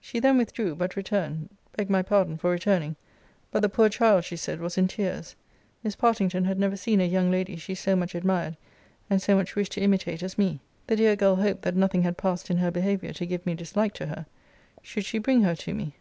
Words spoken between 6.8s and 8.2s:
a young lady she so much